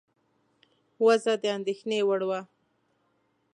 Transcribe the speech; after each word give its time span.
وضع 1.05 1.33
د 1.41 1.45
اندېښنې 1.57 1.99
وړ 2.07 2.21
وه. 2.29 2.41